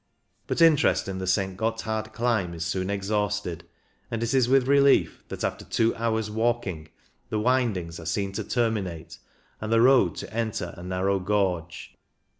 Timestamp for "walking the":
6.31-7.37